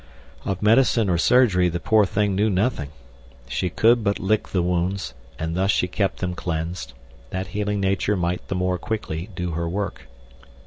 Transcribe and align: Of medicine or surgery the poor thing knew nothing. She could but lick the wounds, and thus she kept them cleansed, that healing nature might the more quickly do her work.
Of 0.45 0.63
medicine 0.63 1.11
or 1.11 1.19
surgery 1.19 1.69
the 1.69 1.79
poor 1.79 2.07
thing 2.07 2.33
knew 2.33 2.49
nothing. 2.49 2.89
She 3.47 3.69
could 3.69 4.03
but 4.03 4.17
lick 4.17 4.47
the 4.47 4.63
wounds, 4.63 5.13
and 5.37 5.55
thus 5.55 5.69
she 5.69 5.87
kept 5.87 6.21
them 6.21 6.33
cleansed, 6.33 6.93
that 7.29 7.49
healing 7.53 7.79
nature 7.79 8.17
might 8.17 8.47
the 8.47 8.55
more 8.55 8.79
quickly 8.79 9.29
do 9.35 9.51
her 9.51 9.69
work. 9.69 10.07